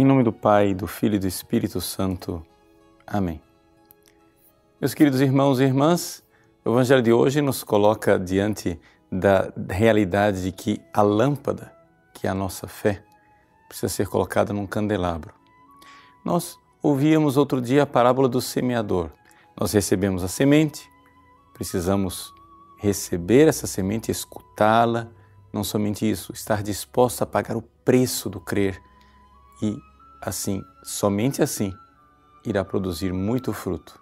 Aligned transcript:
Em 0.00 0.04
nome 0.04 0.22
do 0.22 0.32
Pai, 0.32 0.74
do 0.74 0.86
Filho 0.86 1.16
e 1.16 1.18
do 1.18 1.26
Espírito 1.26 1.80
Santo. 1.80 2.46
Amém. 3.04 3.42
Meus 4.80 4.94
queridos 4.94 5.20
irmãos 5.20 5.58
e 5.58 5.64
irmãs, 5.64 6.22
o 6.64 6.70
Evangelho 6.70 7.02
de 7.02 7.12
hoje 7.12 7.40
nos 7.40 7.64
coloca 7.64 8.16
diante 8.16 8.78
da 9.10 9.52
realidade 9.68 10.44
de 10.44 10.52
que 10.52 10.80
a 10.94 11.02
lâmpada, 11.02 11.72
que 12.14 12.28
é 12.28 12.30
a 12.30 12.34
nossa 12.34 12.68
fé, 12.68 13.02
precisa 13.66 13.88
ser 13.88 14.06
colocada 14.06 14.52
num 14.52 14.68
candelabro. 14.68 15.34
Nós 16.24 16.56
ouvíamos 16.80 17.36
outro 17.36 17.60
dia 17.60 17.82
a 17.82 17.86
parábola 17.86 18.28
do 18.28 18.40
semeador. 18.40 19.10
Nós 19.60 19.72
recebemos 19.72 20.22
a 20.22 20.28
semente, 20.28 20.88
precisamos 21.52 22.32
receber 22.78 23.48
essa 23.48 23.66
semente, 23.66 24.12
escutá-la, 24.12 25.08
não 25.52 25.64
somente 25.64 26.08
isso, 26.08 26.32
estar 26.32 26.62
disposto 26.62 27.22
a 27.22 27.26
pagar 27.26 27.56
o 27.56 27.62
preço 27.84 28.30
do 28.30 28.38
crer 28.38 28.80
e 29.60 29.87
assim, 30.20 30.62
somente 30.82 31.42
assim, 31.42 31.74
irá 32.44 32.64
produzir 32.64 33.12
muito 33.12 33.52
fruto. 33.52 34.00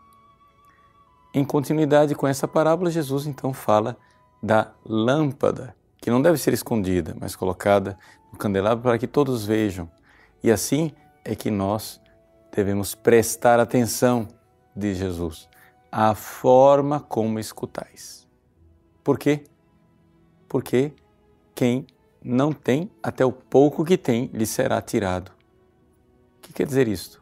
Em 1.34 1.44
continuidade 1.44 2.14
com 2.14 2.26
essa 2.26 2.48
parábola, 2.48 2.90
Jesus 2.90 3.26
então 3.26 3.52
fala 3.52 3.96
da 4.42 4.72
lâmpada, 4.84 5.74
que 6.00 6.10
não 6.10 6.22
deve 6.22 6.38
ser 6.38 6.54
escondida, 6.54 7.16
mas 7.20 7.36
colocada 7.36 7.98
no 8.32 8.38
candelabro 8.38 8.82
para 8.82 8.98
que 8.98 9.06
todos 9.06 9.44
vejam. 9.44 9.90
E 10.42 10.50
assim 10.50 10.92
é 11.24 11.34
que 11.34 11.50
nós 11.50 12.00
devemos 12.54 12.94
prestar 12.94 13.60
atenção, 13.60 14.28
diz 14.74 14.96
Jesus, 14.96 15.48
à 15.90 16.14
forma 16.14 17.00
como 17.00 17.38
escutais. 17.38 18.26
Por 19.04 19.18
quê? 19.18 19.44
Porque 20.48 20.92
quem 21.54 21.86
não 22.22 22.52
tem, 22.52 22.90
até 23.02 23.24
o 23.24 23.32
pouco 23.32 23.84
que 23.84 23.98
tem, 23.98 24.30
lhe 24.32 24.46
será 24.46 24.80
tirado. 24.80 25.35
Que 26.46 26.52
quer 26.52 26.66
dizer 26.66 26.86
isto? 26.86 27.20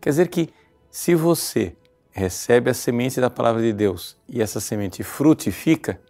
Quer 0.00 0.08
dizer 0.08 0.28
que 0.28 0.52
se 0.90 1.14
você 1.14 1.76
recebe 2.10 2.70
a 2.70 2.74
semente 2.74 3.20
da 3.20 3.28
palavra 3.28 3.60
de 3.60 3.74
Deus 3.74 4.16
e 4.26 4.40
essa 4.40 4.58
semente 4.58 5.02
frutifica, 5.02 6.00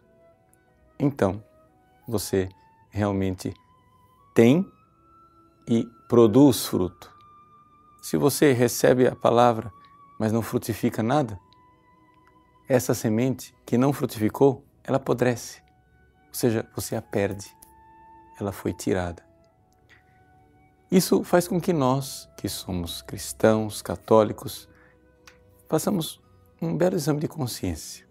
então 0.97 1.43
você 2.07 2.49
realmente 2.91 3.53
tem 4.33 4.71
e 5.67 5.85
produz 6.09 6.65
fruto. 6.65 7.13
Se 8.01 8.17
você 8.17 8.53
recebe 8.53 9.09
a 9.09 9.17
palavra, 9.17 9.73
mas 10.17 10.31
não 10.31 10.43
frutifica 10.43 11.03
nada, 11.03 11.37
essa 12.69 12.95
semente 12.95 13.53
que 13.67 13.77
não 13.77 13.93
frutificou, 13.93 14.65
ela 14.85 14.99
apodrece. 14.99 15.61
Ou 16.29 16.35
seja, 16.35 16.69
você 16.73 16.95
a 16.95 17.03
perde. 17.03 17.53
Ela 18.39 18.53
foi 18.53 18.73
tirada. 18.73 19.24
Isso 20.91 21.25
faz 21.25 21.49
com 21.49 21.61
que 21.61 21.73
nós, 21.73 22.29
que 22.37 22.49
somos 22.49 23.03
cristãos, 23.03 23.83
católicos, 23.83 24.69
façamos 25.69 26.21
um 26.61 26.77
belo 26.77 26.97
exame 26.97 27.21
de 27.21 27.29
consciência. 27.29 28.07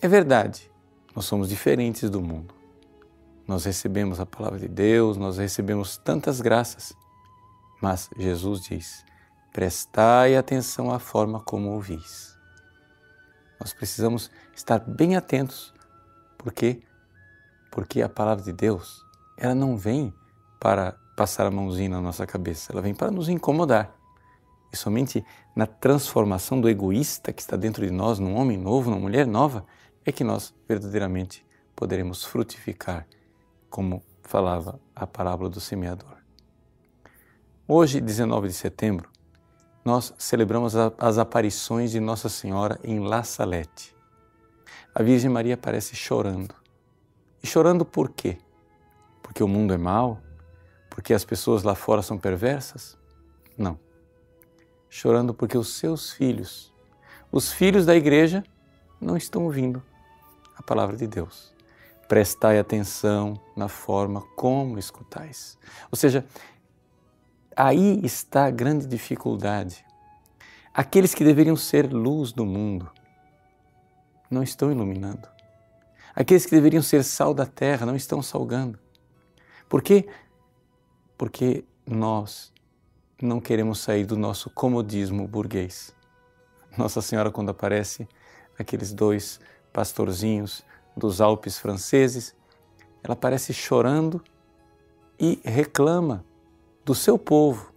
É 0.00 0.08
verdade, 0.08 0.70
nós 1.14 1.24
somos 1.24 1.48
diferentes 1.48 2.10
do 2.10 2.20
mundo. 2.20 2.54
Nós 3.46 3.64
recebemos 3.64 4.20
a 4.20 4.26
palavra 4.26 4.58
de 4.58 4.68
Deus, 4.68 5.16
nós 5.16 5.38
recebemos 5.38 5.96
tantas 5.96 6.40
graças. 6.40 6.92
Mas 7.80 8.08
Jesus 8.16 8.62
diz: 8.62 9.04
prestai 9.52 10.36
atenção 10.36 10.90
à 10.90 10.98
forma 10.98 11.40
como 11.40 11.70
ouvis. 11.70 12.34
Nós 13.60 13.72
precisamos 13.72 14.30
estar 14.54 14.80
bem 14.80 15.16
atentos, 15.16 15.72
porque 16.36 16.82
porque 17.74 18.02
a 18.02 18.08
palavra 18.08 18.44
de 18.44 18.52
Deus, 18.52 19.04
ela 19.36 19.54
não 19.54 19.76
vem 19.76 20.14
para 20.60 20.96
passar 21.16 21.46
a 21.46 21.50
mãozinha 21.50 21.88
na 21.88 22.00
nossa 22.00 22.26
cabeça, 22.26 22.72
ela 22.72 22.82
vem 22.82 22.94
para 22.94 23.10
nos 23.10 23.28
incomodar. 23.28 23.94
E 24.72 24.76
somente 24.76 25.24
na 25.54 25.66
transformação 25.66 26.60
do 26.60 26.68
egoísta 26.68 27.32
que 27.32 27.40
está 27.40 27.56
dentro 27.56 27.86
de 27.86 27.92
nós, 27.92 28.18
num 28.18 28.34
homem 28.34 28.58
novo, 28.58 28.90
numa 28.90 29.00
mulher 29.00 29.26
nova, 29.26 29.64
é 30.04 30.10
que 30.10 30.24
nós 30.24 30.54
verdadeiramente 30.68 31.46
poderemos 31.76 32.24
frutificar, 32.24 33.06
como 33.70 34.02
falava 34.22 34.80
a 34.94 35.06
parábola 35.06 35.48
do 35.48 35.60
semeador. 35.60 36.16
Hoje, 37.66 38.00
19 38.00 38.48
de 38.48 38.54
setembro, 38.54 39.08
nós 39.84 40.12
celebramos 40.18 40.74
as 40.76 41.18
aparições 41.18 41.90
de 41.90 42.00
Nossa 42.00 42.28
Senhora 42.28 42.78
em 42.82 43.00
La 43.00 43.22
Salette. 43.22 43.94
A 44.94 45.02
Virgem 45.02 45.30
Maria 45.30 45.54
aparece 45.54 45.94
chorando. 45.94 46.54
E 47.42 47.46
chorando 47.46 47.84
por 47.84 48.10
quê? 48.10 48.38
Porque 49.22 49.42
o 49.42 49.48
mundo 49.48 49.74
é 49.74 49.78
mau? 49.78 50.20
Porque 50.94 51.12
as 51.12 51.24
pessoas 51.24 51.64
lá 51.64 51.74
fora 51.74 52.02
são 52.02 52.16
perversas? 52.16 52.96
Não. 53.58 53.78
Chorando 54.88 55.34
porque 55.34 55.58
os 55.58 55.74
seus 55.74 56.12
filhos, 56.12 56.72
os 57.32 57.52
filhos 57.52 57.84
da 57.84 57.96
igreja, 57.96 58.44
não 59.00 59.16
estão 59.16 59.42
ouvindo 59.42 59.82
a 60.56 60.62
palavra 60.62 60.96
de 60.96 61.06
Deus. 61.06 61.52
Prestai 62.06 62.58
atenção 62.58 63.40
na 63.56 63.66
forma 63.66 64.20
como 64.36 64.78
escutais. 64.78 65.58
Ou 65.90 65.96
seja, 65.96 66.24
Aí 67.56 68.00
está 68.02 68.46
a 68.46 68.50
grande 68.50 68.84
dificuldade. 68.84 69.84
Aqueles 70.72 71.14
que 71.14 71.22
deveriam 71.22 71.54
ser 71.54 71.92
luz 71.92 72.32
do 72.32 72.44
mundo 72.44 72.90
não 74.28 74.42
estão 74.42 74.72
iluminando. 74.72 75.28
Aqueles 76.16 76.44
que 76.44 76.50
deveriam 76.50 76.82
ser 76.82 77.04
sal 77.04 77.32
da 77.32 77.46
terra 77.46 77.86
não 77.86 77.94
estão 77.94 78.20
salgando. 78.20 78.76
Por 79.68 79.82
quê? 79.82 80.08
Porque 81.16 81.64
nós 81.86 82.52
não 83.20 83.40
queremos 83.40 83.80
sair 83.80 84.04
do 84.04 84.16
nosso 84.16 84.50
comodismo 84.50 85.26
burguês. 85.26 85.94
Nossa 86.76 87.00
Senhora, 87.00 87.30
quando 87.30 87.50
aparece, 87.50 88.08
aqueles 88.58 88.92
dois 88.92 89.40
pastorzinhos 89.72 90.64
dos 90.96 91.20
Alpes 91.20 91.58
franceses, 91.58 92.34
ela 93.02 93.14
aparece 93.14 93.52
chorando 93.52 94.22
e 95.18 95.40
reclama 95.44 96.24
do 96.84 96.94
seu 96.94 97.18
povo, 97.18 97.72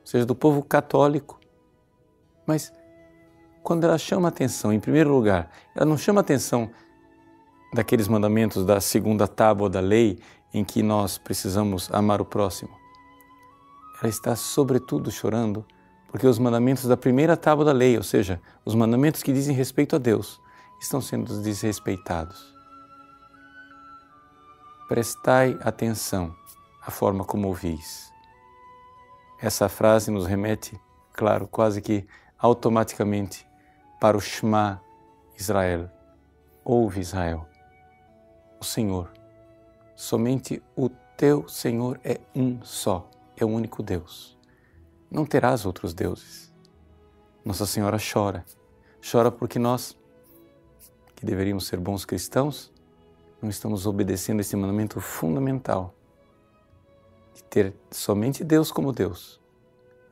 ou 0.00 0.06
seja, 0.06 0.24
do 0.24 0.34
povo 0.34 0.62
católico. 0.62 1.40
Mas 2.46 2.72
quando 3.62 3.84
ela 3.84 3.98
chama 3.98 4.28
atenção, 4.28 4.72
em 4.72 4.80
primeiro 4.80 5.10
lugar, 5.10 5.50
ela 5.74 5.84
não 5.84 5.98
chama 5.98 6.20
atenção 6.20 6.70
daqueles 7.72 8.08
mandamentos 8.08 8.64
da 8.64 8.80
segunda 8.80 9.26
tábua 9.26 9.68
da 9.68 9.80
lei 9.80 10.18
em 10.52 10.64
que 10.64 10.82
nós 10.82 11.18
precisamos 11.18 11.90
amar 11.92 12.20
o 12.20 12.24
próximo. 12.24 12.70
Ela 14.00 14.08
está 14.08 14.36
sobretudo 14.36 15.10
chorando 15.10 15.64
porque 16.08 16.26
os 16.26 16.38
mandamentos 16.38 16.84
da 16.84 16.96
primeira 16.96 17.36
tábua 17.36 17.64
da 17.64 17.72
lei, 17.72 17.96
ou 17.96 18.02
seja, 18.02 18.40
os 18.64 18.74
mandamentos 18.74 19.22
que 19.22 19.32
dizem 19.32 19.54
respeito 19.54 19.96
a 19.96 19.98
Deus, 19.98 20.40
estão 20.80 21.00
sendo 21.00 21.42
desrespeitados. 21.42 22.54
Prestai 24.88 25.58
atenção 25.60 26.34
à 26.80 26.90
forma 26.90 27.24
como 27.24 27.48
ouvis. 27.48 28.10
Essa 29.40 29.68
frase 29.68 30.10
nos 30.10 30.26
remete, 30.26 30.80
claro, 31.12 31.46
quase 31.46 31.82
que 31.82 32.06
automaticamente 32.38 33.46
para 34.00 34.16
o 34.16 34.20
Shema 34.20 34.80
Israel. 35.38 35.90
Ouve 36.64 37.00
Israel, 37.00 37.46
o 38.60 38.64
Senhor, 38.64 39.12
somente 39.96 40.62
o 40.76 40.90
teu 41.16 41.48
Senhor 41.48 41.98
é 42.04 42.20
um 42.34 42.62
só, 42.62 43.10
é 43.36 43.44
o 43.44 43.48
único 43.48 43.82
Deus. 43.82 44.38
Não 45.10 45.24
terás 45.24 45.64
outros 45.64 45.94
deuses. 45.94 46.52
Nossa 47.44 47.64
Senhora 47.64 47.96
chora, 47.98 48.44
chora 49.10 49.32
porque 49.32 49.58
nós, 49.58 49.96
que 51.14 51.24
deveríamos 51.24 51.66
ser 51.66 51.78
bons 51.78 52.04
cristãos, 52.04 52.72
não 53.40 53.48
estamos 53.48 53.86
obedecendo 53.86 54.40
esse 54.40 54.54
mandamento 54.56 55.00
fundamental 55.00 55.94
de 57.32 57.42
ter 57.44 57.74
somente 57.90 58.42
Deus 58.44 58.70
como 58.70 58.92
Deus, 58.92 59.40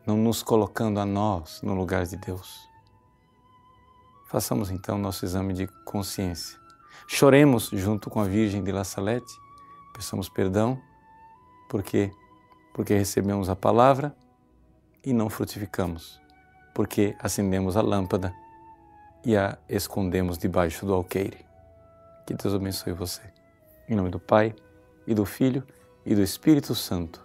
não 0.06 0.16
nos 0.16 0.42
colocando 0.42 1.00
a 1.00 1.04
nós 1.04 1.60
no 1.62 1.74
lugar 1.74 2.06
de 2.06 2.16
Deus. 2.16 2.68
Façamos 4.28 4.70
então 4.70 4.96
nosso 4.96 5.24
exame 5.24 5.52
de 5.52 5.66
consciência. 5.84 6.58
Choremos 7.06 7.70
junto 7.72 8.08
com 8.08 8.20
a 8.20 8.24
Virgem 8.24 8.62
de 8.62 8.72
La 8.72 8.84
Salette, 8.84 9.32
peçamos 9.94 10.28
perdão, 10.28 10.78
porque 11.70 12.10
porque 12.74 12.92
recebemos 12.92 13.48
a 13.48 13.54
palavra 13.54 14.14
e 15.02 15.12
não 15.12 15.30
frutificamos, 15.30 16.20
porque 16.74 17.14
acendemos 17.20 17.76
a 17.76 17.80
lâmpada 17.80 18.34
e 19.24 19.36
a 19.36 19.56
escondemos 19.68 20.36
debaixo 20.36 20.84
do 20.84 20.92
alqueire. 20.92 21.46
Que 22.26 22.34
Deus 22.34 22.52
abençoe 22.52 22.92
você. 22.92 23.22
Em 23.88 23.94
nome 23.94 24.10
do 24.10 24.18
Pai 24.18 24.54
e 25.06 25.14
do 25.14 25.24
Filho 25.24 25.62
e 26.04 26.14
do 26.14 26.20
Espírito 26.22 26.74
Santo. 26.74 27.22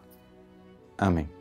Amém. 0.97 1.38